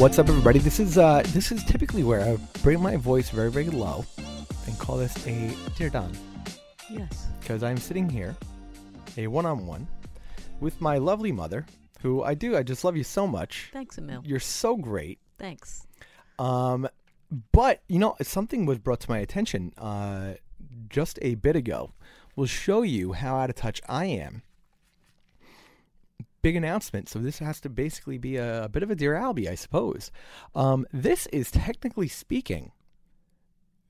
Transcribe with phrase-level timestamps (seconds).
[0.00, 0.58] What's up, everybody?
[0.58, 4.06] This is uh, this is typically where I bring my voice very, very low
[4.66, 6.10] and call this a dear Don,
[6.88, 7.26] Yes.
[7.38, 8.34] because I'm sitting here,
[9.18, 9.86] a one-on-one,
[10.60, 11.66] with my lovely mother,
[12.00, 12.56] who I do.
[12.56, 13.68] I just love you so much.
[13.74, 14.22] Thanks, Emil.
[14.24, 15.18] You're so great.
[15.38, 15.86] Thanks.
[16.38, 16.88] Um,
[17.52, 20.34] but you know, something was brought to my attention uh,
[20.88, 21.92] just a bit ago.
[22.36, 24.42] Will show you how out of touch I am.
[26.42, 27.08] Big announcement.
[27.08, 30.10] So this has to basically be a, a bit of a dear Albie, I suppose.
[30.54, 32.72] Um, this is technically speaking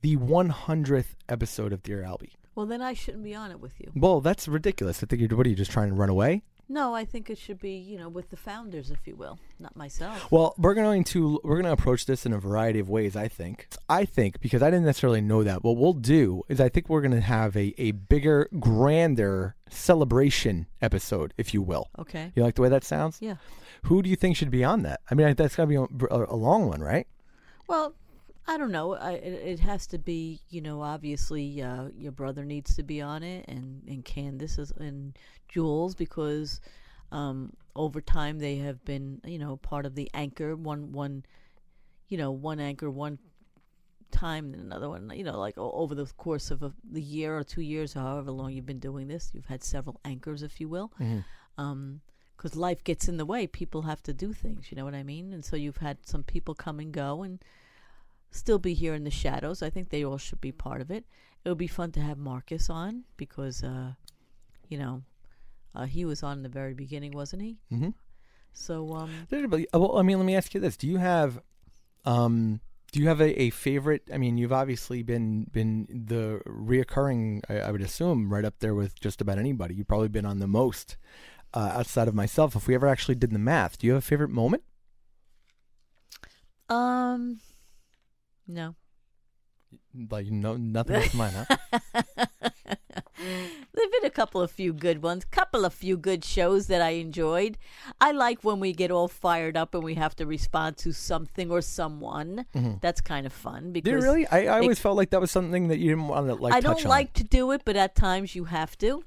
[0.03, 2.33] the 100th episode of Dear Albie.
[2.55, 3.93] Well, then I shouldn't be on it with you.
[3.95, 5.03] Well, that's ridiculous.
[5.03, 6.43] I think you're what are you just trying to run away?
[6.71, 9.75] No, I think it should be, you know, with the founders, if you will, not
[9.75, 10.31] myself.
[10.31, 13.17] Well, we're going to we're going to approach this in a variety of ways.
[13.17, 13.67] I think.
[13.89, 15.65] I think because I didn't necessarily know that.
[15.65, 20.69] What we'll do is I think we're going to have a a bigger, grander celebration
[20.81, 21.89] episode, if you will.
[21.99, 22.31] Okay.
[22.37, 23.19] You like the way that sounds?
[23.21, 23.37] Yeah.
[23.87, 25.01] Who do you think should be on that?
[25.11, 27.09] I mean, that's got to be a, a long one, right?
[27.67, 27.95] Well,
[28.51, 28.97] I don't know.
[28.97, 33.01] I, it, it has to be, you know, obviously uh, your brother needs to be
[33.01, 35.17] on it, and and Candace is, and
[35.49, 36.61] Jules because
[37.13, 40.57] um, over time they have been, you know, part of the anchor.
[40.57, 41.25] One one,
[42.09, 43.21] you know, one anchor one
[44.11, 45.13] time and another one.
[45.15, 48.33] You know, like over the course of a, the year or two years, or however
[48.33, 50.91] long you've been doing this, you've had several anchors, if you will.
[51.57, 52.01] Um,
[52.37, 53.47] because life gets in the way.
[53.47, 54.73] People have to do things.
[54.73, 55.35] You know what I mean?
[55.35, 57.39] And so you've had some people come and go, and
[58.31, 59.63] still be here in the shadows.
[59.63, 61.05] I think they all should be part of it.
[61.45, 63.93] It would be fun to have Marcus on because, uh,
[64.69, 65.03] you know,
[65.75, 67.59] uh, he was on in the very beginning, wasn't he?
[67.73, 67.95] Mhm.
[68.53, 71.41] So, um, uh, Well, I mean, let me ask you this: Do you have,
[72.05, 72.61] um,
[72.93, 74.03] do you have a, a favorite?
[74.13, 77.43] I mean, you've obviously been been the reoccurring.
[77.49, 79.75] I, I would assume right up there with just about anybody.
[79.77, 80.97] You've probably been on the most
[81.55, 82.57] uh, outside of myself.
[82.57, 84.65] If we ever actually did the math, do you have a favorite moment?
[86.69, 87.41] um,
[88.51, 88.75] no.
[90.11, 91.57] Like no, nothing else mine, huh?
[93.73, 96.91] There've been a couple of few good ones, couple of few good shows that I
[96.91, 97.57] enjoyed.
[98.01, 101.51] I like when we get all fired up and we have to respond to something
[101.51, 102.47] or someone.
[102.81, 104.27] That's kind of fun because you really?
[104.27, 106.53] I, I always it- felt like that was something that you didn't want to like.
[106.55, 106.89] I don't on.
[106.89, 109.05] like to do it, but at times you have to.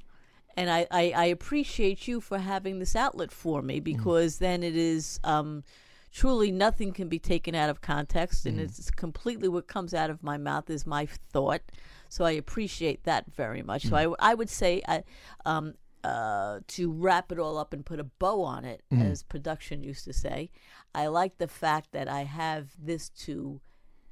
[0.55, 3.83] And I, I, I appreciate you for having this outlet for me Mm-hmm.
[3.83, 5.63] because then it is um,
[6.13, 10.21] truly nothing can be taken out of context, and it's completely what comes out of
[10.23, 11.61] my mouth is my thought.
[12.09, 13.87] So I appreciate that very much.
[13.87, 15.01] So I, I would say uh,
[15.45, 19.01] um, uh, to wrap it all up and put a bow on it, Mm-hmm.
[19.11, 20.51] as production used to say,
[20.93, 23.59] I like the fact that I have this to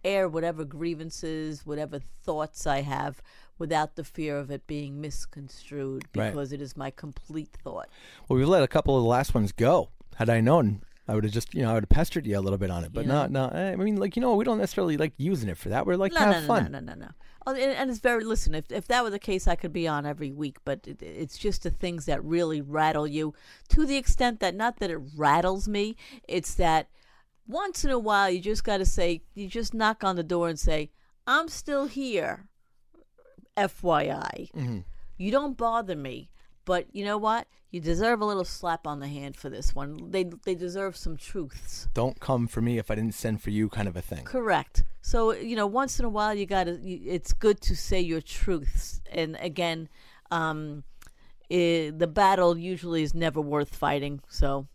[0.03, 3.21] air whatever grievances, whatever thoughts I have
[3.59, 6.31] without the fear of it being misconstrued Right.
[6.31, 7.87] because it is my complete thought.
[8.27, 9.89] Well, we've let a couple of the last ones go.
[10.15, 12.41] Had I known, I would have just you know I would have pestered you a
[12.41, 12.93] little bit on it.
[12.93, 13.49] But You no, know?
[13.49, 13.57] no.
[13.57, 15.85] I mean, like you know, we don't necessarily like using it for that.
[15.85, 16.71] We're like No, to no, have no, fun.
[16.71, 17.07] no, no, no, no.
[17.47, 18.53] Oh, and, and it's very listen.
[18.53, 20.57] If if that were the case, I could be on every week.
[20.63, 23.33] But it, it's just the things that really rattle you
[23.69, 25.95] to the extent that not that it rattles me.
[26.27, 26.87] It's that
[27.47, 30.49] once in a while you just got to say you just knock on the door
[30.49, 30.91] and say
[31.25, 32.47] I'm still here.
[33.57, 34.79] FYI, Mm-hmm.
[35.17, 36.29] you don't bother me.
[36.65, 37.47] But you know what?
[37.71, 40.11] You deserve a little slap on the hand for this one.
[40.11, 41.87] They they deserve some truths.
[41.93, 44.25] Don't come for me if I didn't send for you, kind of a thing.
[44.25, 44.83] Correct.
[45.01, 46.79] So you know, once in a while, you got to.
[46.83, 49.01] It's good to say your truths.
[49.11, 49.89] And again,
[50.31, 50.83] um,
[51.49, 54.21] eh, the battle usually is never worth fighting.
[54.27, 54.67] So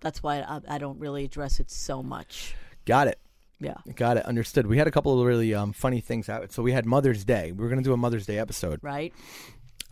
[0.00, 2.54] that's why I, I don't really address it so much.
[2.84, 3.18] Got it.
[3.60, 3.76] Yeah.
[3.94, 4.26] Got it.
[4.26, 4.66] Understood.
[4.66, 6.52] We had a couple of really um, funny things out.
[6.52, 7.52] So we had Mother's Day.
[7.52, 8.80] We were going to do a Mother's Day episode.
[8.82, 9.14] Right.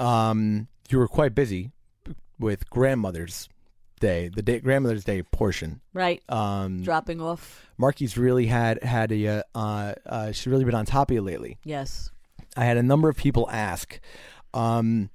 [0.01, 1.71] Um, you were quite busy
[2.39, 3.49] with Grandmother's
[4.01, 5.81] Day, the day, Grandmother's Day portion.
[5.93, 6.23] Right.
[6.29, 7.67] Um, Dropping off.
[7.77, 11.21] Marky's really had had a uh, uh, uh, she's really been on top of you
[11.21, 11.59] lately.
[11.65, 12.11] Yes.
[12.57, 14.01] I had a number of people ask,
[14.55, 15.11] um,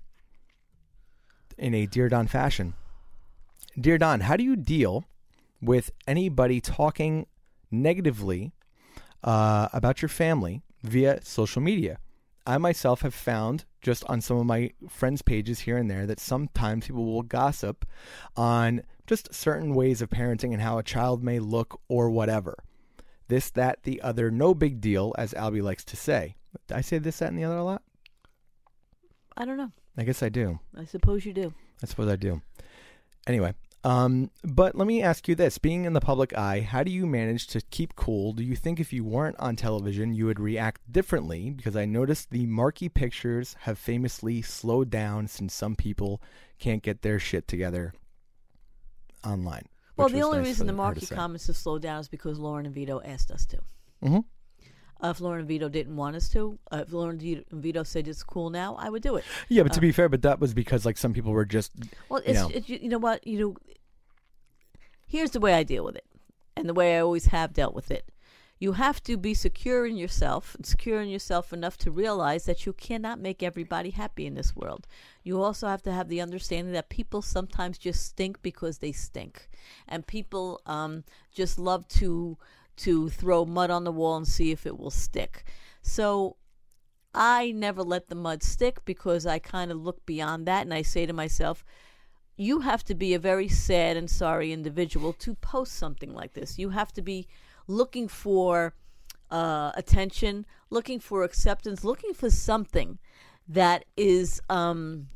[1.57, 2.73] in a Dear Don fashion,
[3.79, 5.05] Dear Don, how do you deal
[5.61, 7.25] with anybody talking
[7.71, 8.53] negatively
[9.23, 11.97] uh, about your family via social media?
[12.47, 16.19] I myself have found just on some of my friends' pages here and there that
[16.19, 17.85] sometimes people will gossip
[18.35, 22.57] on just certain ways of parenting and how a child may look or whatever.
[23.27, 26.35] This, that, the other, no big deal, as Albie likes to say.
[26.67, 27.81] Did I say this, that, and the other a lot?
[29.35, 29.71] I don't know.
[29.97, 30.59] I guess I do.
[30.77, 31.53] I suppose you do.
[31.81, 32.41] I suppose I do.
[33.27, 33.53] Anyway,
[33.85, 37.05] um, but let me ask you this: being in the public eye, how do you
[37.05, 38.33] manage to keep cool?
[38.33, 41.51] Do you think if you weren't on television, you would react differently?
[41.51, 46.19] Because I noticed the Marky pictures have famously slowed down since some people
[46.57, 47.93] can't get their shit together
[49.23, 49.67] online.
[49.97, 52.73] Well, the only nice reason the Marky comments have slowed down is because Lauren and
[52.73, 53.59] Vito asked us to.
[54.03, 54.25] Mhm.
[55.03, 58.07] Uh, if Lauren and Vito didn't want us to, uh, if Lauren and Vito said
[58.07, 59.25] it's cool now, I would do it.
[59.49, 61.73] Yeah, but to be fair, but that was because like some people were just
[62.09, 62.49] Well, you it's, know.
[62.53, 63.55] it, you, know what you know.
[65.07, 66.05] Here's the way I deal with it,
[66.55, 68.09] and the way I always have dealt with it.
[68.57, 72.65] You have to be secure in yourself, and secure in yourself enough to realize that
[72.65, 74.87] you cannot make everybody happy in this world.
[75.23, 79.49] You also have to have the understanding that people sometimes just stink because they stink,
[79.89, 81.03] and people um,
[81.33, 82.37] just love to
[82.77, 85.45] to throw mud on the wall and see if it will stick.
[85.81, 86.37] So
[87.13, 90.81] I never let the mud stick because I kind of look beyond that and I
[90.81, 91.63] say to myself,
[92.37, 96.59] you have to be a very sad and sorry individual to post something like this.
[96.59, 97.27] You have to be
[97.67, 98.73] looking for
[99.31, 102.99] uh, attention, looking for acceptance, looking for something
[103.47, 105.07] that is um,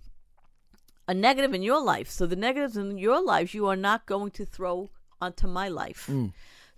[1.07, 2.09] a negative in your life.
[2.09, 4.89] So the negatives in your life you are not going to throw
[5.19, 6.09] onto my life.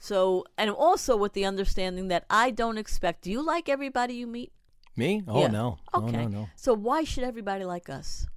[0.03, 3.21] So, and also with the understanding that I don't expect.
[3.21, 4.51] Do you like everybody you meet?
[4.97, 5.23] me.
[5.27, 5.47] Oh Yeah.
[5.47, 6.11] no, oh, Okay.
[6.17, 6.49] no, no, no.
[6.57, 8.27] So why should everybody like us?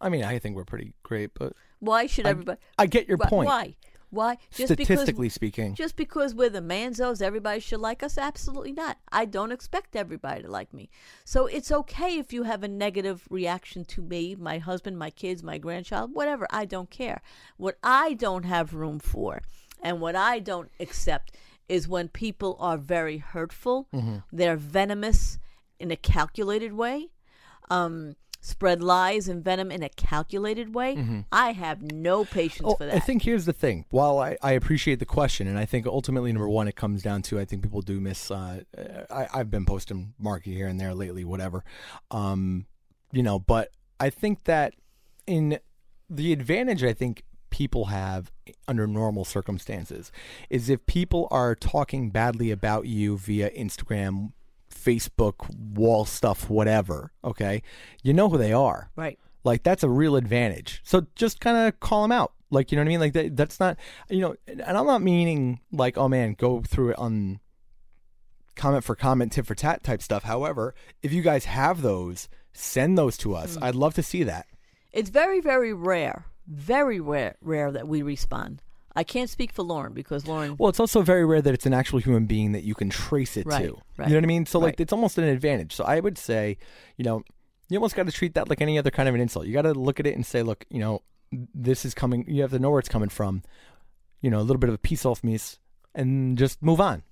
[0.00, 2.60] I mean, I think we're pretty great, but Why should I- everybody?
[2.78, 3.46] I get your Why- point.
[3.46, 3.76] Why?
[4.10, 4.38] Why?
[4.50, 8.18] Statistically because, speaking, just because we're the Manzos, everybody should like us?
[8.18, 8.98] Absolutely not.
[9.12, 10.90] I don't expect everybody to like me.
[11.24, 15.42] So it's okay if you have a negative reaction to me, my husband, my kids,
[15.44, 16.46] my grandchild, whatever.
[16.50, 17.22] I don't care.
[17.56, 19.42] What I don't have room for,
[19.82, 21.36] and what I don't accept,
[21.68, 23.88] is when people are very hurtful.
[23.94, 24.16] Mm-hmm.
[24.32, 25.38] They're venomous
[25.78, 27.08] in a calculated way.
[27.70, 31.24] Um, spread lies and venom in a calculated way.
[31.30, 32.94] I have no patience Oh, for that.
[32.94, 33.84] I think here's the thing.
[33.90, 37.22] While I, I appreciate the question, and I think ultimately number one, it comes down
[37.22, 38.30] to I think people do miss.
[38.30, 38.62] Uh,
[39.10, 41.64] I, I've been posting Marky here and there lately, whatever.
[42.10, 42.66] Um,
[43.12, 44.74] you know, but I think that
[45.26, 45.58] in
[46.08, 48.32] the advantage I think people have
[48.66, 50.10] under normal circumstances
[50.48, 54.32] is if people are talking badly about you via Instagram,
[54.72, 57.12] Facebook, wall stuff, whatever.
[57.24, 57.62] Okay,
[58.02, 58.90] you know who they are.
[58.96, 59.18] right.
[59.42, 60.82] Like that's a real advantage.
[60.84, 62.32] So just kind of call them out.
[62.50, 63.00] Like you know what I mean?
[63.00, 63.78] Like that, that's not
[64.10, 64.36] you know.
[64.46, 67.40] And I'm not meaning like oh man, go through it on
[68.54, 70.24] comment for comment, tit for tat type stuff.
[70.24, 73.56] However, if you guys have those, send those to us.
[73.56, 73.64] Hmm.
[73.64, 74.46] I'd love to see that.
[74.92, 78.62] It's very, very rare, very rare, rare that we respond.
[78.94, 80.56] I can't speak for Lauren because Lauren.
[80.58, 83.36] Well, it's also very rare that it's an actual human being that you can trace
[83.36, 83.78] it Right, to.
[83.96, 84.46] right, You know what I mean?
[84.46, 84.80] So like right.
[84.80, 85.72] it's almost an advantage.
[85.74, 86.58] So I would say,
[86.96, 87.22] you know,
[87.68, 89.46] you almost got to treat that like any other kind of an insult.
[89.46, 91.02] You got to look at it and say, look, you know,
[91.54, 92.24] this is coming.
[92.28, 93.44] You have to know where it's coming from.
[94.20, 95.38] You know, a little bit of a piece off me,
[95.94, 97.04] and just move on.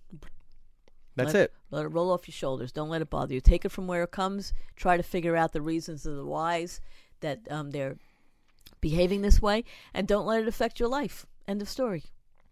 [1.14, 1.54] That's let, it.
[1.70, 2.72] Let it roll off your shoulders.
[2.72, 3.40] Don't let it bother you.
[3.40, 4.52] Take it from where it comes.
[4.76, 6.80] Try to figure out the reasons of the whys
[7.20, 7.96] that um, they're
[8.80, 11.26] behaving this way, and don't let it affect your life.
[11.46, 12.04] End of story.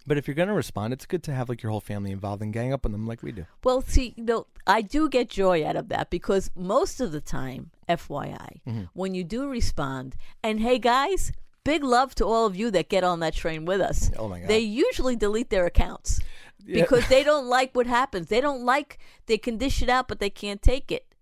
[0.08, 2.52] But if you're gonna respond, it's good to have like your whole family involved and
[2.52, 3.44] gang up on them like we do.
[3.64, 7.20] Well, see, you know, I do get joy out of that because most of the
[7.20, 8.82] time, FYI, Mm-hmm.
[8.92, 10.14] when you do respond,
[10.44, 11.32] and hey guys,
[11.64, 14.12] big love to all of you that get on that train with us.
[14.16, 14.48] Oh my God.
[14.48, 16.20] They usually delete their accounts
[16.64, 16.82] Yeah.
[16.82, 18.28] because they don't like what happens.
[18.28, 21.12] They don't like they can dish it out, but they can't take it,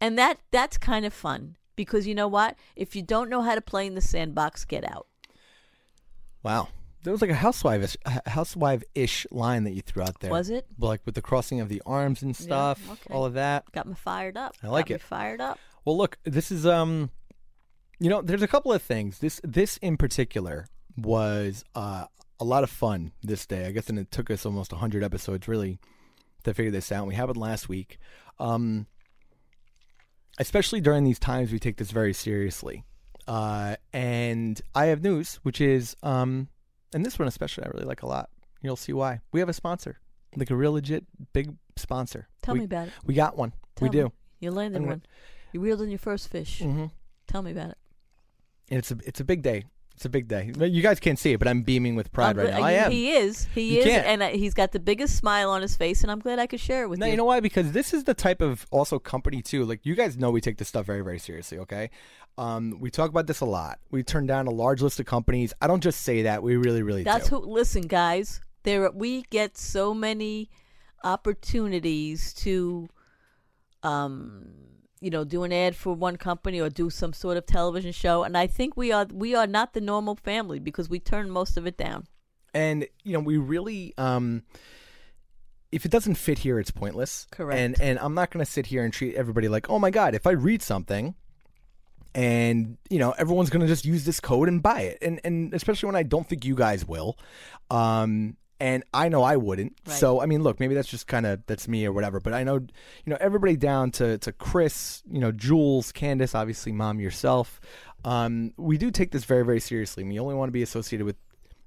[0.00, 2.56] and that that's kind of fun because you know what?
[2.76, 5.06] If you don't know how to play in the sandbox, get out.
[6.42, 6.68] Wow.
[7.02, 10.30] There was like a housewife housewife ish line that you threw out there.
[10.30, 10.66] Was it?
[10.78, 13.12] Like with the crossing of the arms and stuff, okay.
[13.12, 13.70] all of that.
[13.72, 14.54] Got me fired up.
[14.62, 15.02] I like Got me it.
[15.02, 15.58] fired up.
[15.84, 17.10] Well, look, this is um,
[18.00, 19.18] you know, there's a couple of things.
[19.18, 20.66] This this in particular
[20.96, 22.06] was uh
[22.40, 23.66] a lot of fun this day.
[23.66, 25.78] I guess, and it took us almost 100 episodes really
[26.44, 27.06] to figure this out.
[27.06, 27.98] We happened last week.
[28.38, 28.86] Um,
[30.38, 32.84] especially during these times, we take this very seriously.
[33.26, 36.48] Uh, and I have news, which is, um,
[36.92, 38.30] and this one especially, I really like a lot.
[38.60, 39.20] You'll see why.
[39.32, 40.00] We have a sponsor,
[40.36, 42.28] like a real legit big sponsor.
[42.42, 42.94] Tell we, me about it.
[43.04, 43.52] We got one.
[43.76, 44.04] Tell we me.
[44.04, 44.12] do.
[44.40, 45.02] You landed gonna- one.
[45.52, 46.60] You reeled in your first fish.
[46.60, 46.86] Mm-hmm.
[47.28, 47.78] Tell me about it.
[48.70, 49.64] And it's a it's a big day.
[49.94, 50.52] It's a big day.
[50.58, 52.62] You guys can't see it, but I'm beaming with pride I'm right now.
[52.62, 52.90] I am.
[52.90, 53.44] He is.
[53.54, 54.06] He You is, can't.
[54.06, 56.58] and uh, he's got the biggest smile on his face, and I'm glad I could
[56.58, 57.12] share it with No, you.
[57.12, 57.38] you know why?
[57.38, 59.64] Because this is the type of also company too.
[59.64, 61.58] Like you guys know, we take this stuff very, very seriously.
[61.58, 61.90] Okay,
[62.38, 63.78] um, we talk about this a lot.
[63.92, 65.54] We turn down a large list of companies.
[65.62, 66.42] I don't just say that.
[66.42, 67.40] We really, really That's do.
[67.40, 67.46] who.
[67.52, 68.40] Listen, guys.
[68.64, 70.48] There, we get so many
[71.04, 72.88] opportunities to,
[73.82, 74.46] um,
[75.04, 78.24] you know, do an ad for one company or do some sort of television show,
[78.24, 81.56] and I think we are we are not the normal family because we turn most
[81.56, 82.06] of it down.
[82.54, 83.92] and you know, we really.
[83.98, 84.44] Um,
[85.72, 87.26] if it doesn't fit here, it's pointless.
[87.32, 87.60] Correct.
[87.60, 90.14] And and I'm not going to sit here and treat everybody like, oh my god,
[90.14, 91.16] if I read something,
[92.14, 95.52] and you know everyone's going to just use this code and buy it, and and
[95.52, 97.18] especially when I don't think you guys will,
[97.70, 99.76] um, and I know I wouldn't.
[99.86, 99.96] Right.
[99.96, 102.20] So I mean, look, maybe that's just kind of that's me or whatever.
[102.20, 102.68] But I know, you
[103.06, 107.60] know, everybody down to to Chris, you know, Jules, Candace, obviously, mom yourself.
[108.04, 110.04] Um, we do take this very very seriously.
[110.04, 111.16] We only want to be associated with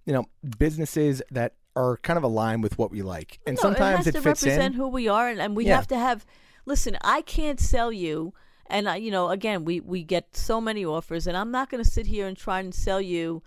[0.05, 0.25] you know
[0.57, 4.11] businesses that are kind of aligned with what we like, and No, sometimes it it,
[4.13, 4.79] to fits represent in.
[4.79, 5.75] who we are, and, and we Yeah.
[5.75, 6.25] have to have.
[6.65, 8.33] Listen, I can't sell you,
[8.67, 11.83] and I, you know, again, we we get so many offers, and I'm not going
[11.83, 13.43] to sit here and try and sell you.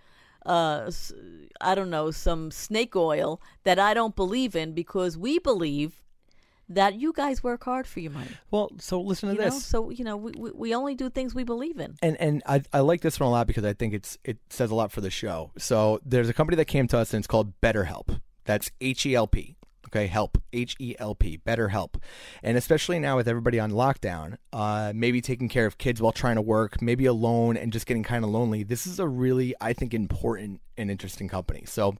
[0.51, 0.91] Uh,
[1.61, 6.03] I don't know some snake oil that I don't believe in because we believe
[6.69, 8.31] that you guys work hard for your money.
[8.51, 9.55] Well, so listen to You this.
[9.55, 11.97] know, so you know we, we we only do things we believe in.
[12.03, 14.71] and and I, I like this one a lot because I think it's it says
[14.71, 15.51] a lot for the show.
[15.59, 18.21] So there's a company that came to us and it's called BetterHelp.
[18.45, 19.57] That's H E L P.
[19.93, 21.37] Okay, help H E L P.
[21.37, 22.01] better help.
[22.43, 26.37] and especially now with everybody on lockdown, uh, maybe taking care of kids while trying
[26.37, 28.63] to work, maybe alone and just getting kind of lonely.
[28.63, 31.65] This is a really I think important and interesting company.
[31.67, 31.97] So.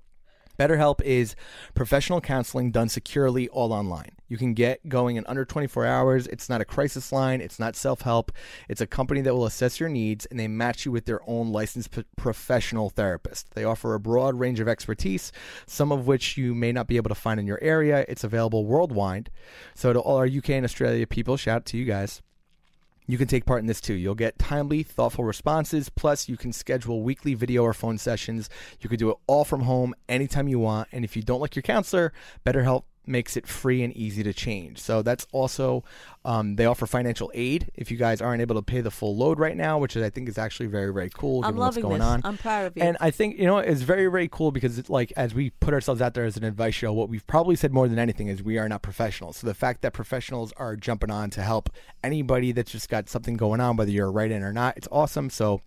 [0.61, 1.35] BetterHelp is
[1.75, 4.11] professional counseling done securely all online.
[4.29, 6.27] You can get going in under 24 hours.
[6.27, 8.31] It's not a crisis line, it's not self help.
[8.69, 11.51] It's a company that will assess your needs and they match you with their own
[11.51, 13.55] licensed p- professional therapist.
[13.55, 15.33] They offer a broad range of expertise,
[15.67, 18.05] some of which you may not be able to find in your area.
[18.07, 19.31] It's available worldwide.
[19.75, 22.21] So, to all our UK and Australia people, shout out to you guys
[23.13, 23.95] you can take part in this too.
[23.95, 25.89] You'll get timely, thoughtful responses.
[25.89, 28.49] Plus, you can schedule weekly video or phone sessions.
[28.81, 30.89] You can do it all from home anytime you want.
[30.93, 32.13] And if you don't like your counselor,
[32.45, 34.79] BetterHelp makes it free and easy to change.
[34.79, 35.85] So that's also
[36.25, 39.39] um, they offer financial aid if you guys aren't able to pay the full load
[39.39, 41.45] right now, which I think is actually very very cool.
[41.45, 42.09] I'm given what's loving going this.
[42.09, 42.21] on.
[42.25, 42.83] I'm proud of you.
[42.83, 45.75] And I think you know it's very very cool because it's like as we put
[45.75, 48.43] ourselves out there as an advice show, what we've probably said more than anything is
[48.43, 49.39] we are not professionals.
[49.39, 51.71] So the fact that professionals are jumping on to help
[52.05, 55.31] anybody that's just got something going on, whether you're a write-in or not, it's awesome.
[55.31, 55.63] So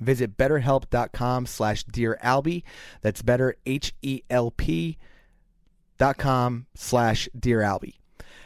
[0.00, 2.62] visit betterhelp.com slash dear albie
[3.00, 4.98] that's better h-e-l-p
[5.98, 7.94] dot com slash dear albie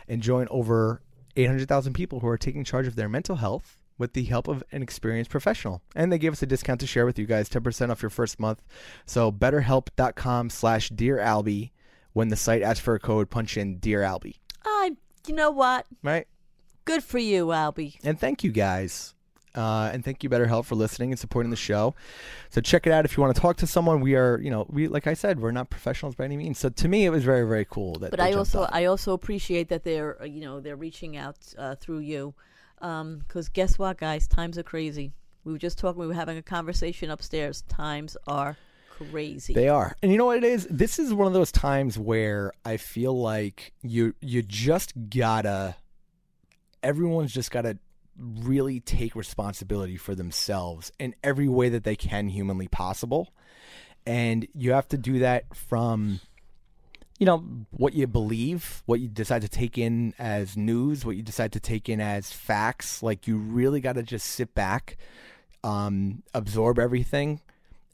[0.08, 1.02] and join over
[1.36, 4.82] 800000 people who are taking charge of their mental health with the help of an
[4.82, 8.02] experienced professional and they gave us a discount to share with you guys 10% off
[8.02, 8.62] your first month
[9.06, 11.70] so betterhelp.com slash dear albie
[12.12, 15.86] when the site asks for a code punch in dear albie I, you know what?
[16.02, 16.26] right
[16.86, 17.98] Good for you, Albie.
[18.02, 19.14] and thank you guys.
[19.54, 21.94] Uh, and thank you, BetterHelp, for listening and supporting the show.
[22.50, 24.00] So check it out if you want to talk to someone.
[24.00, 26.58] We are, you know, we like I said, we're not professionals by any means.
[26.58, 28.10] So to me, it was very, very cool that.
[28.10, 28.70] but I also on.
[28.72, 32.34] I also appreciate that they're uh, you know they're reaching out uh, through you,
[32.78, 35.12] because guess what, guys, times are crazy.
[35.44, 36.00] We were just talking.
[36.00, 37.62] We were having a conversation upstairs.
[37.62, 38.56] Times are
[38.88, 39.52] crazy.
[39.52, 40.66] They are, and you know what it is.
[40.70, 45.74] This is one of those times where I feel like you you just gotta.
[46.82, 47.78] Everyone's just gotta
[48.20, 53.32] really take responsibility for themselves in every way that they can humanly possible,
[54.06, 56.20] and you have to do that from
[57.18, 61.22] you know what you believe what you decide to take in as news what you
[61.22, 63.02] decide to take in as facts.
[63.02, 64.96] Like you really got to just sit back
[65.62, 67.40] um, absorb everything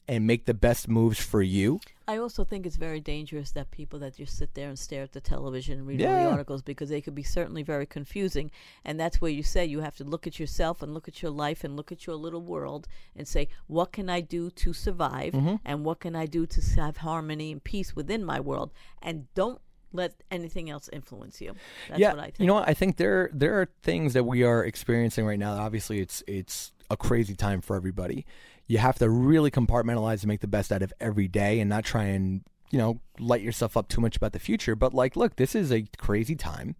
[0.08, 3.98] and make the best moves for you I also think it's very dangerous that people
[4.00, 6.88] that just sit there and stare at the television and read all the articles because
[6.88, 8.52] they could be certainly very confusing.
[8.84, 11.32] And that's where you say you have to look at yourself and look at your
[11.32, 12.86] life and look at your little world
[13.16, 15.32] and say, what can I do to survive?
[15.32, 15.56] Mm-hmm.
[15.64, 18.70] And what can I do to have harmony and peace within my world?
[19.02, 19.60] And don't
[19.92, 21.54] let anything else influence you.
[21.88, 22.40] That's yeah what I think.
[22.40, 25.52] you know what i think there there are things that we are experiencing right now
[25.52, 28.26] obviously it's it's a crazy time for everybody
[28.66, 31.84] you have to really compartmentalize and make the best out of every day and not
[31.84, 34.74] try and you know light yourself up too much about the future.
[34.74, 36.76] But like look this is a crazy time.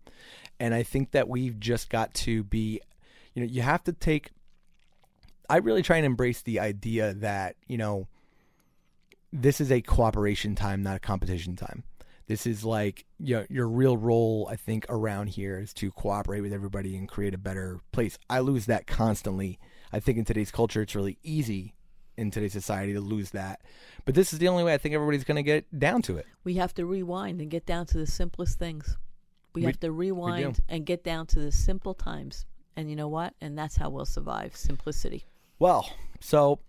[0.58, 2.80] And i think that we've just got to be
[3.34, 4.30] you know you have to take
[5.50, 8.08] i really try and embrace the idea that you know
[9.32, 11.84] this is a cooperation time not a competition time.
[12.26, 16.40] This is like you know, your real role i think around here is to cooperate
[16.40, 18.18] with everybody and create a better place.
[18.28, 19.58] I lose that constantly
[19.92, 21.74] i think in today's culture it's really easy
[22.16, 23.60] in today's society to lose that
[24.04, 26.26] but this is the only way i think everybody's going to get down to it
[26.44, 28.96] We have to rewind and get down to the simplest things.
[29.54, 32.44] We, We- have to rewind and get down to the simple times.
[32.76, 33.32] And you know what?
[33.40, 35.24] And that's how we'll survive simplicity.
[35.58, 35.90] Well,
[36.20, 36.60] so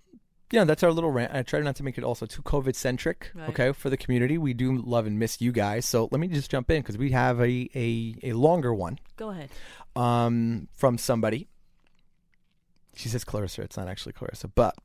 [0.52, 1.34] you know that's our little rant.
[1.36, 3.32] I try not to make it also too COVID centric.
[3.36, 3.50] Right.
[3.50, 5.86] Okay, for the community, we do love and miss you guys.
[5.86, 9.30] So let me just jump in because we have a, a a longer one Go
[9.32, 9.50] ahead.
[9.98, 11.48] um from somebody.
[12.98, 13.62] She says Clarissa.
[13.62, 14.76] It's not actually Clarissa, but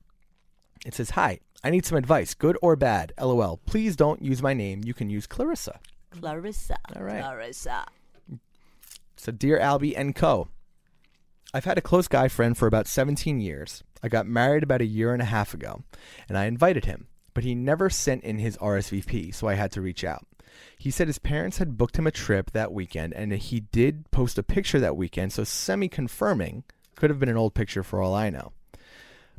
[0.85, 1.41] it says hi.
[1.65, 3.13] I need some advice, good or bad.
[3.19, 3.61] LOL.
[3.65, 4.83] Please don't use my name.
[4.85, 5.81] You can use Clarissa.
[6.11, 6.77] Clarissa.
[6.95, 7.23] All right.
[7.23, 7.87] Clarissa.
[9.17, 10.49] So, dear Albie and Co.,
[11.55, 13.83] I've had a close guy friend for about 17 years.
[14.03, 15.83] I got married about a year and a half ago,
[16.29, 19.81] and I invited him, but he never sent in his RSVP, so I had to
[19.81, 20.27] reach out.
[20.77, 24.39] He said his parents had booked him a trip that weekend, and he did post
[24.39, 26.65] a picture that weekend, so semi confirming
[26.97, 28.53] could have been an old picture for all I know.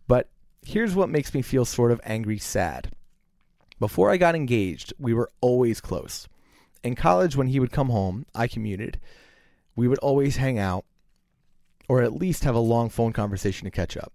[0.07, 0.29] But
[0.65, 2.91] here's what makes me feel sort of angry sad.
[3.79, 6.27] Before I got engaged, we were always close.
[6.83, 8.99] In college, when he would come home, I commuted
[9.75, 10.85] we would always hang out
[11.89, 14.13] or at least have a long phone conversation to catch up.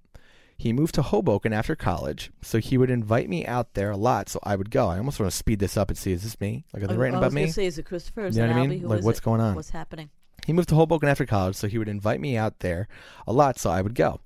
[0.57, 4.29] He moved to Hoboken after college, so he would invite me out there a lot,
[4.29, 4.89] so I would go.
[4.89, 6.65] I almost want to speed this up and see is this me?
[6.73, 7.49] Like are they I- writing I about me?
[7.51, 8.27] say, is it Christopher?
[8.27, 8.83] Is You know it what I mean?
[8.89, 9.25] Like, what's it?
[9.25, 9.55] going on?
[9.55, 10.11] What's happening?
[10.49, 12.89] He moved to Hoboken after college, so he would invite me out there
[13.27, 14.19] a lot, so I would go.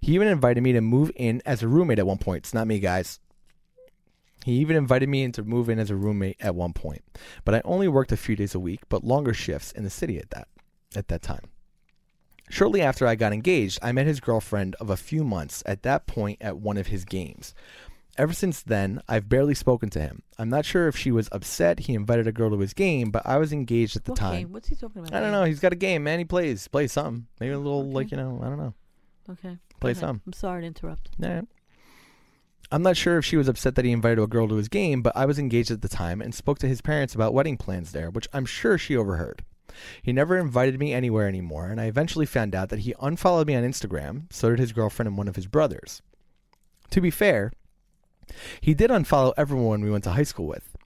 [0.00, 2.44] He even invited me to move in as a roommate at one point.
[2.44, 3.20] It's not me, guys.
[4.46, 7.02] He even invited me in to move in as a roommate at one point.
[7.44, 10.16] But I only worked a few days a week, but longer shifts in the city
[10.16, 10.48] at that
[10.96, 11.50] at that time.
[12.48, 16.06] Shortly after I got engaged, I met his girlfriend of a few months at that
[16.06, 17.54] point at one of his games.
[18.16, 20.22] Ever since then, I've barely spoken to him.
[20.38, 23.26] I'm not sure if she was upset he invited a girl to his game, but
[23.26, 24.34] I was engaged at the What time.
[24.34, 24.52] game?
[24.52, 25.12] What's he talking about?
[25.14, 25.44] I don't know.
[25.44, 26.20] He's got a game, man.
[26.20, 26.68] He plays.
[26.68, 27.26] Plays something.
[27.40, 28.74] Maybe a little, like, you know, I don't know.
[29.30, 29.58] Okay.
[29.80, 30.20] Play some.
[30.26, 31.10] I'm sorry to interrupt.
[31.18, 31.42] Nah.
[32.70, 35.02] I'm not sure if she was upset that he invited a girl to his game,
[35.02, 37.92] but I was engaged at the time and spoke to his parents about wedding plans
[37.92, 39.42] there, which I'm sure she overheard.
[40.02, 43.56] He never invited me anywhere anymore, and I eventually found out that he unfollowed me
[43.56, 46.00] on Instagram, so did his girlfriend and one of his brothers.
[46.90, 47.52] To be fair,
[48.60, 50.76] he did unfollow everyone we went to high school with.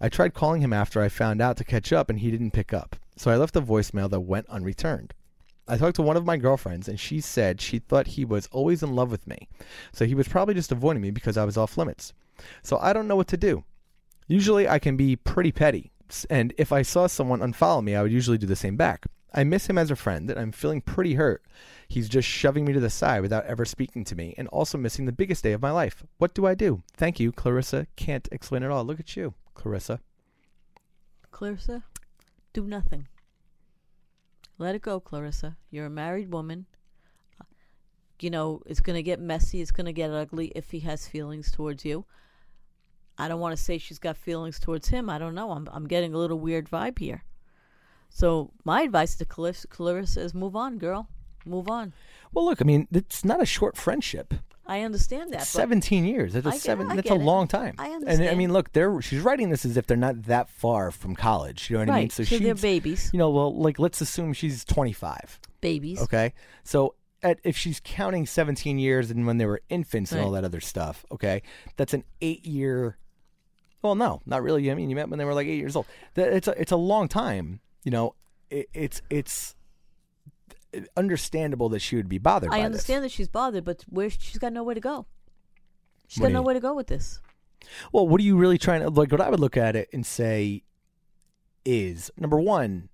[0.00, 2.72] I tried calling him after I found out to catch up, and he didn't pick
[2.72, 5.14] up, so I left a voicemail that went unreturned.
[5.66, 8.82] I talked to one of my girlfriends, and she said she thought he was always
[8.82, 9.48] in love with me,
[9.92, 12.12] so he was probably just avoiding me because I was off limits.
[12.62, 13.64] So I don't know what to do.
[14.26, 15.90] Usually I can be pretty petty,
[16.28, 19.06] and if I saw someone unfollow me, I would usually do the same back.
[19.34, 21.42] I miss him as a friend, and I'm feeling pretty hurt.
[21.88, 25.06] He's just shoving me to the side without ever speaking to me, and also missing
[25.06, 26.04] the biggest day of my life.
[26.18, 26.82] What do I do?
[26.94, 27.88] Thank you, Clarissa.
[27.96, 28.84] Can't explain it all.
[28.84, 30.00] Look at you, Clarissa.
[31.32, 31.82] Clarissa,
[32.52, 33.08] do nothing.
[34.56, 35.56] Let it go, Clarissa.
[35.70, 36.66] You're a married woman.
[38.20, 39.60] You know, it's going to get messy.
[39.60, 42.04] It's going to get ugly if he has feelings towards you.
[43.18, 45.10] I don't want to say she's got feelings towards him.
[45.10, 45.50] I don't know.
[45.50, 47.24] I'm, I'm getting a little weird vibe here.
[48.16, 51.08] So, my advice to Clarissa, Clarissa is move on, girl.
[51.44, 51.92] Move on.
[52.32, 54.32] Well, look, I mean, it's not a short friendship.
[54.66, 55.40] I understand that.
[55.40, 56.32] but 17 years.
[56.32, 56.90] That's a get- seven.
[56.92, 57.20] I that's a it.
[57.22, 57.74] long time.
[57.76, 58.20] I understand.
[58.22, 61.16] And I mean, look, they're she's writing this as if they're not that far from
[61.16, 61.68] college.
[61.68, 62.02] You know what I mean?
[62.04, 62.12] right.
[62.12, 63.10] So, they're she's- babies.
[63.12, 65.40] You know, well, like let's assume she's 25.
[65.60, 66.00] Babies.
[66.02, 70.30] Okay, so at, if she's counting 17 years and when they were infants and all
[70.32, 71.42] that other stuff, okay,
[71.76, 72.96] that's an eight year.
[73.82, 74.70] Well, no, not really.
[74.70, 75.86] I mean, you met when they were like eight years old.
[76.14, 77.60] That- It's a it's a long time.
[77.84, 78.14] You know,
[78.50, 79.54] it, it's it's
[80.96, 82.52] understandable that she would be bothered.
[82.52, 85.06] I understand that she's bothered, but where she's got nowhere to go.
[86.08, 87.20] She's What got nowhere to go with this.
[87.60, 87.68] This.
[87.92, 89.10] Well, what are you really trying to like?
[89.10, 90.62] What I would look at it and say
[91.64, 92.88] is number one,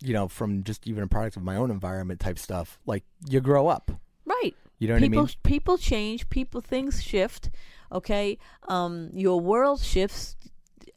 [0.00, 2.78] you know, from just even a product of my own environment type stuff.
[2.86, 3.90] Like you grow up.
[4.24, 4.54] Right.
[4.78, 5.34] You know what people I mean?
[5.42, 7.50] people change, people things shift,
[7.92, 8.38] okay?
[8.68, 10.36] Um your world shifts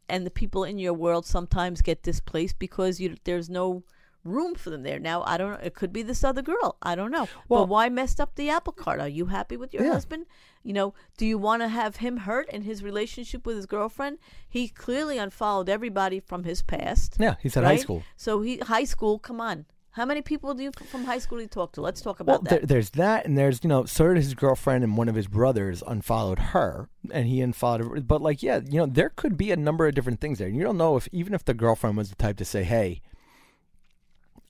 [0.09, 3.83] and the people in your world sometimes get displaced because you there's no
[4.23, 4.99] room for them there.
[4.99, 6.75] Now, I don't know, it could be this other girl.
[6.81, 7.27] I don't know.
[7.47, 8.99] Well- but why messed up the apple cart?
[8.99, 9.93] Are you happy with your Yeah.
[9.93, 10.25] husband?
[10.63, 14.17] You know, do you want to have him hurt in his relationship with his girlfriend?
[14.49, 17.15] He clearly unfollowed everybody from his past.
[17.19, 18.03] Yeah, he's at high school.
[18.17, 19.65] So he high school, come on.
[19.91, 21.81] How many people do you from high school do you talk to?
[21.81, 22.67] Let's talk Well, about there, that.
[22.67, 25.81] there's that, and there's you know, so did his girlfriend and one of his brothers
[25.87, 28.01] unfollowed her, and he unfollowed her.
[28.01, 30.49] But like, yeah, you know, there could be a number of different things there.
[30.49, 33.01] You don't know if even if the girlfriend was the type to say, "Hey,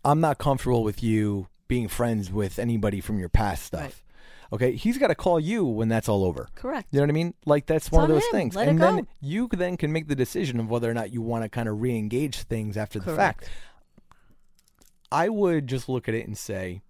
[0.04, 3.96] I'm not comfortable with you being friends with anybody from your past stuff." Right.
[4.54, 6.48] Okay, he's got to call you when that's all over.
[6.56, 6.88] Correct.
[6.92, 7.34] You know what I mean?
[7.46, 8.32] Like that's one of those him.
[8.32, 9.08] things, Let and then go.
[9.20, 11.82] you then can make the decision of whether or not you want to kind of
[11.82, 13.50] re-engage things after the fact.
[15.12, 16.82] I would just look at it and say,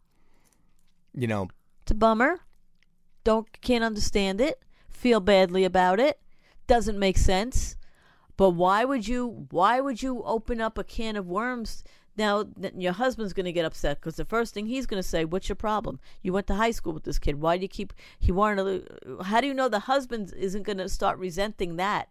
[1.13, 1.49] you know,
[1.84, 2.39] It's a bummer.
[3.23, 4.63] Don't can't understand it.
[4.89, 6.19] Feel badly about it.
[6.67, 7.75] Doesn't make sense.
[8.38, 9.47] But why would you?
[9.49, 11.84] Why would you open up a can of worms?
[12.15, 15.25] Now your husband's going to get upset because the first thing he's going to say,
[15.25, 15.99] "What's your problem?
[16.21, 17.41] You went to high school with this kid.
[17.41, 17.93] Why do you keep?
[18.19, 19.23] He wanted to.
[19.23, 22.10] How do you know the husband isn't going to start resenting that?"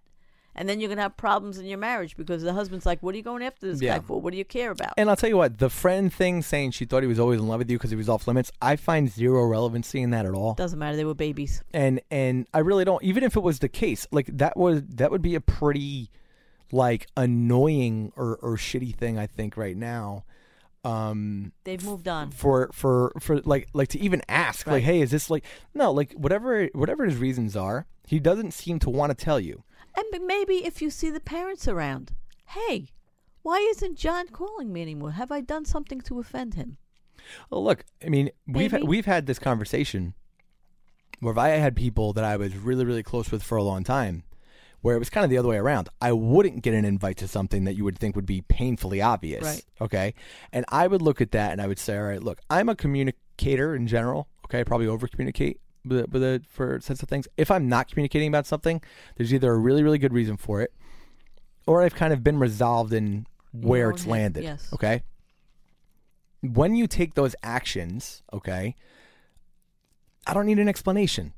[0.58, 3.14] And then you're going to have problems in your marriage because the husband's like, "What
[3.14, 3.98] are you going after this Yeah.
[3.98, 4.20] guy for?
[4.20, 6.84] What do you care about?" And I'll tell you what, the friend thing saying she
[6.86, 9.10] thought he was always in love with you because he was off limits, I find
[9.10, 10.54] zero relevancy in that at all.
[10.54, 10.96] Doesn't matter.
[10.96, 11.62] They were babies.
[11.74, 15.10] And and I really don't even if it was the case, like that was that
[15.10, 16.10] would be a pretty
[16.72, 20.24] like annoying or, or shitty thing I think right now.
[20.84, 22.30] Um They've moved on.
[22.30, 24.82] for for for like like to even ask like Right.
[24.84, 28.90] hey is this like no like whatever whatever his reasons are he doesn't seem to
[28.90, 29.64] want to tell you
[29.96, 32.12] And maybe if you see the parents around,
[32.46, 32.88] hey,
[33.42, 35.12] why isn't John calling me anymore?
[35.12, 36.78] Have I done something to offend him?
[37.50, 38.86] Well, look, I mean, we've Maybe.
[38.86, 40.14] we've had this conversation
[41.20, 43.84] where if I had people that I was really really close with for a long
[43.84, 44.24] time,
[44.80, 45.88] where it was kind of the other way around.
[46.00, 49.44] I wouldn't get an invite to something that you would think would be painfully obvious.
[49.44, 49.64] Right.
[49.80, 50.14] Okay,
[50.52, 52.76] and I would look at that and I would say, all right, look, I'm a
[52.76, 54.28] communicator in general.
[54.44, 55.60] Okay, I probably over communicate.
[55.86, 58.82] With, with a, for sense of things, if I'm not communicating about something,
[59.16, 60.72] there's either a really, really good reason for it,
[61.66, 64.44] or I've kind of been resolved in where it's landed.
[64.44, 64.68] yes.
[64.72, 65.02] Okay.
[66.42, 68.74] When you take those actions, okay,
[70.26, 71.32] I don't need an explanation.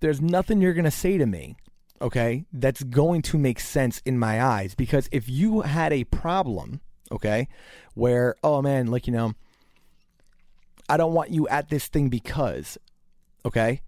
[0.00, 1.56] There's nothing you're going to say to me,
[2.00, 4.74] okay, that's going to make sense in my eyes.
[4.74, 6.80] Because if you had a problem,
[7.10, 7.48] okay,
[7.94, 9.34] where, oh man, like, you know,
[10.88, 12.78] I don't want you at this thing because,
[13.44, 13.80] okay,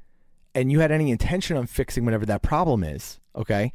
[0.60, 3.72] and you had any intention on fixing whatever that problem is, okay,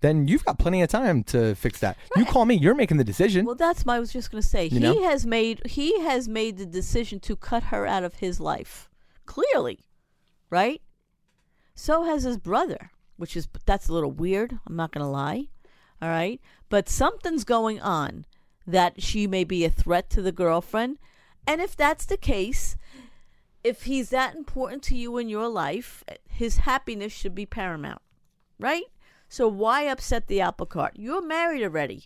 [0.00, 1.96] then you've got plenty of time to fix that.
[2.16, 3.44] You call me, you're making the decision.
[3.44, 3.96] Well, that's my.
[3.96, 5.02] I was just going to say You he know?
[5.02, 8.88] has made he has made the decision to cut her out of his life.
[9.26, 9.80] Clearly,
[10.50, 10.80] right?
[11.74, 14.58] So has his brother, which is that's a little weird.
[14.66, 15.48] I'm not going to lie.
[16.00, 18.24] All right, but something's going on
[18.66, 20.98] that she may be a threat to the girlfriend,
[21.44, 22.76] and if that's the case,
[23.64, 28.02] if he's that important to you in your life, his happiness should be paramount,
[28.58, 28.84] right?
[29.28, 30.94] So why upset the apple cart?
[30.96, 32.04] You're married already.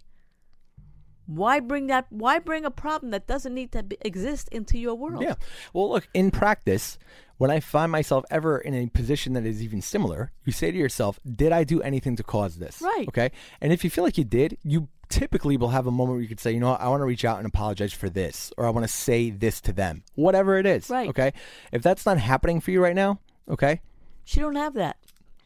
[1.26, 2.06] Why bring that?
[2.10, 5.22] Why bring a problem that doesn't need to be, exist into your world?
[5.22, 5.34] Yeah.
[5.72, 6.98] Well, look, in practice,
[7.38, 10.76] when I find myself ever in a position that is even similar, you say to
[10.76, 12.82] yourself, Did I do anything to cause this?
[12.82, 13.06] Right.
[13.08, 13.30] Okay.
[13.60, 16.29] And if you feel like you did, you typically will have a moment where you
[16.29, 16.81] could say, You know what?
[16.81, 19.61] I want to reach out and apologize for this, or I want to say this
[19.62, 20.88] to them, whatever it is.
[20.90, 21.09] Right.
[21.09, 21.33] Okay.
[21.70, 23.81] If that's not happening for you right now, okay.
[24.25, 24.96] She don't have that.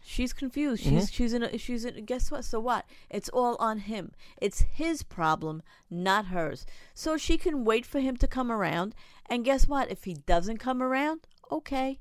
[0.08, 0.84] She's confused.
[0.84, 0.98] Mm-hmm.
[0.98, 1.42] She's she's in.
[1.42, 2.04] A, she's in.
[2.04, 2.44] Guess what?
[2.44, 2.86] So what?
[3.10, 4.12] It's all on him.
[4.40, 6.64] It's his problem, not hers.
[6.94, 8.94] So she can wait for him to come around.
[9.28, 9.90] And guess what?
[9.90, 11.98] If he doesn't come around, okay.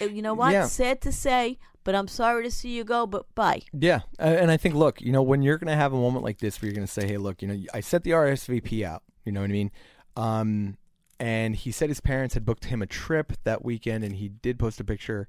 [0.00, 0.52] Uh, You know what?
[0.52, 0.66] Yeah.
[0.66, 3.06] Sad to say, but I'm sorry to see you go.
[3.06, 3.62] But bye.
[3.72, 6.36] Yeah, and I think, look, you know, when you're going to have a moment like
[6.36, 9.02] this where you're going to say, "Hey, look, you know, I set the RSVP out,"
[9.24, 9.70] you know what I mean?
[10.14, 10.76] Um,
[11.18, 14.58] and he said his parents had booked him a trip that weekend, and he did
[14.58, 15.28] post a picture.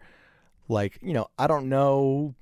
[0.67, 2.35] Like, you know, I don't know,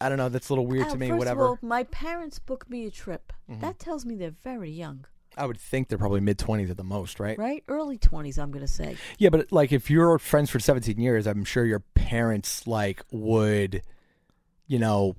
[0.00, 0.28] I don't know.
[0.28, 1.08] That's a little weird Uh, to me.
[1.10, 1.42] first Whatever.
[1.44, 1.52] Mm-hmm.
[1.52, 3.32] of all, my parents booked me a trip.
[3.48, 5.04] That tells me they're very young,
[5.36, 7.38] I would think they're probably mid twenties at the most, right?
[7.38, 7.64] right?
[7.68, 8.96] Early twenties, I'm gonna say.
[9.18, 13.82] Yeah, but like if you're friends for 17 years, I'm sure your parents like would,
[14.66, 15.16] you know,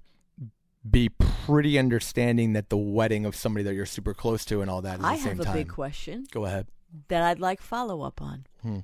[0.90, 4.82] be pretty understanding that the wedding of somebody that you're super close to and all
[4.82, 5.54] that is I the same have a time.
[5.54, 6.26] big question.
[6.32, 6.68] Go ahead.
[7.08, 8.46] that I'd like follow up on.
[8.62, 8.80] Hmm.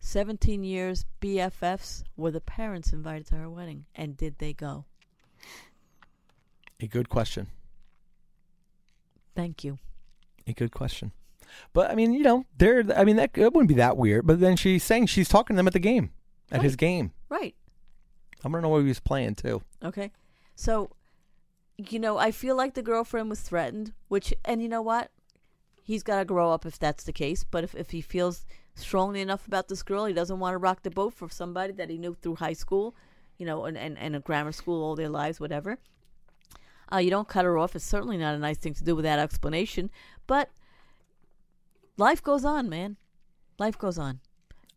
[0.00, 4.84] 17 years BFFs were the parents invited to her wedding and did they go?
[6.80, 7.46] A good question.
[9.36, 9.78] Thank you.
[10.46, 11.12] A good question.
[11.72, 12.84] But I mean, you know, there.
[12.96, 14.26] I mean, that it wouldn't be that weird.
[14.26, 16.10] But then she's saying she's talking to them at the game,
[16.50, 17.12] at his game.
[17.28, 17.54] Right.
[18.44, 19.62] I don't know what he was playing too.
[19.84, 20.10] Okay.
[20.54, 20.90] So
[21.76, 25.10] you know, I feel like the girlfriend was threatened, which and you know what?
[25.82, 29.20] He's got to grow up if that's the case, but if if he feels strongly
[29.20, 31.98] enough about this girl, he doesn't want to rock the boat for somebody that he
[31.98, 32.94] knew through high school,
[33.38, 35.78] you know, and and, and a grammar school all their lives, whatever.
[36.92, 37.74] Uh, you don't cut her off.
[37.74, 39.90] It's certainly not a nice thing to do without explanation.
[40.26, 40.50] But
[41.96, 42.96] life goes on, man.
[43.58, 44.20] Life goes on.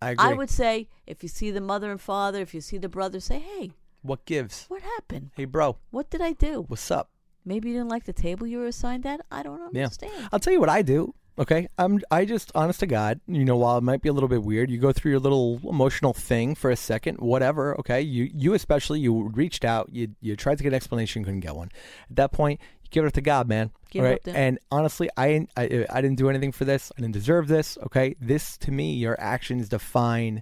[0.02, 0.26] I agree.
[0.30, 3.20] I would say if you see the mother and father, if you see the brother,
[3.20, 4.66] say, "Hey, what gives?
[4.68, 5.32] what happened?
[5.36, 6.66] Hey, bro, What did I do?
[6.68, 7.10] what's up?
[7.44, 9.22] Maybe you didn't like the table you were assigned at.
[9.32, 9.84] I don't Yeah.
[9.86, 11.16] understand." I'll tell you what I do.
[11.38, 12.00] Okay, I'm.
[12.10, 14.70] I just, honest to God, you know, while it might be a little bit weird,
[14.72, 17.78] you go through your little emotional thing for a second, whatever.
[17.80, 21.42] Okay, you, you especially, you reached out, you, you tried to get an explanation, couldn't
[21.42, 21.72] get one.
[22.10, 23.72] At that point, you give it up to God, man.
[23.90, 26.90] Give it right, up and honestly, I, I, I didn't do anything for this.
[26.98, 27.78] I didn't deserve this.
[27.84, 30.42] Okay, this to me, your actions define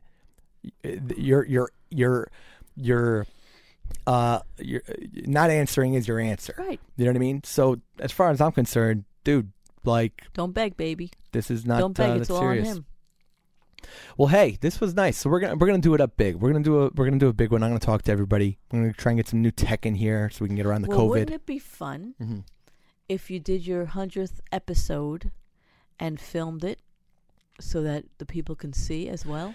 [0.84, 2.30] your, your, your,
[2.76, 3.26] your.
[4.08, 4.82] Uh, your
[5.14, 6.56] not answering is your answer.
[6.58, 6.80] Right.
[6.98, 7.42] You know what I mean?
[7.44, 9.52] So as far as I'm concerned, dude,
[9.86, 11.12] like Don't beg, baby.
[11.32, 12.12] this is not don't beg.
[12.12, 12.70] uh, it's all serious.
[12.70, 12.86] on him.
[14.18, 15.18] Well, hey, this was nice.
[15.18, 16.36] So we're gonna we're gonna do it up big.
[16.38, 17.64] We're gonna do a we're gonna do a big one.
[17.64, 18.58] I'm gonna talk to everybody.
[18.72, 20.84] I'm gonna try and get some new tech in here so we can get around
[20.84, 21.10] the well, COVID.
[21.10, 22.40] wouldn't it be fun hmm
[23.10, 25.32] if you did your hundredth episode
[26.00, 26.80] and filmed it
[27.60, 29.54] so that the people can see as well?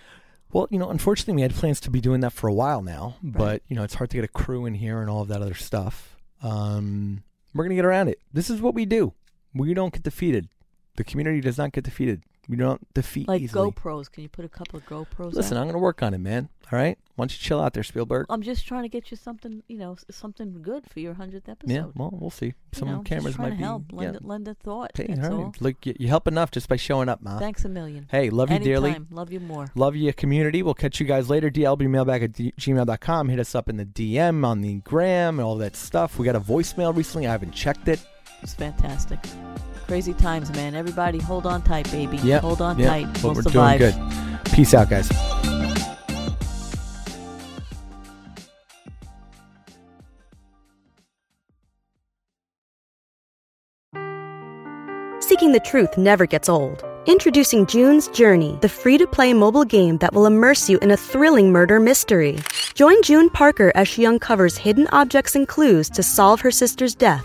[0.53, 3.17] Well, you know, unfortunately, we had plans to be doing that for a while now,
[3.23, 3.33] Right.
[3.33, 5.41] but you know, it's hard to get a crew in here and all of that
[5.41, 6.17] other stuff.
[6.43, 7.23] Um,
[7.55, 8.21] we're gonna get around it.
[8.33, 9.15] This is what we do.
[9.55, 10.49] We don't get defeated.
[10.97, 12.23] The community does not get defeated.
[12.49, 13.71] We don't defeat Like easily.
[13.73, 14.11] GoPros.
[14.11, 15.35] Can you put a couple of GoPros?
[15.35, 15.61] Listen, out?
[15.61, 16.49] I'm gonna work on it, man.
[16.73, 16.97] All right.
[17.17, 18.25] Why don't you chill out there, Spielberg?
[18.31, 21.73] I'm just trying to get you something, you know, something good for your hundredth episode.
[21.75, 21.85] yeah.
[21.95, 22.47] Well, we'll see.
[22.47, 23.63] You Some know, cameras might to be.
[23.63, 23.85] help.
[23.93, 24.21] Lend, yeah.
[24.23, 24.93] a, lend a thought.
[24.95, 25.55] Hey, that's all.
[25.61, 27.39] Look, you, you help enough just by showing up, Ma.
[27.39, 28.07] Thanks a million.
[28.11, 28.97] Hey, love you dearly.
[29.11, 29.71] Love you more.
[29.75, 30.63] Love you, community.
[30.63, 31.51] We'll catch you guys later.
[31.51, 33.29] DLBmailbag at d- gmail.com.
[33.29, 36.19] Hit us up in the DM on the gram and all that stuff.
[36.19, 37.27] We got a voicemail recently.
[37.27, 38.01] I haven't checked it.
[38.43, 39.19] It's fantastic.
[39.87, 40.75] Crazy times, man.
[40.75, 42.19] Everybody, hold on tight, baby.
[42.19, 42.43] Yep.
[42.43, 42.89] Hold on yep.
[42.89, 43.13] tight.
[43.15, 43.79] But We'll we're survive.
[43.79, 44.45] doing good.
[44.53, 45.09] Peace out, guys.
[55.21, 56.85] Seeking the truth never gets old.
[57.07, 60.97] Introducing June's Journey, the free to play mobile game that will immerse you in a
[60.97, 62.39] thrilling murder mystery.
[62.75, 67.25] Join June Parker as she uncovers hidden objects and clues to solve her sister's death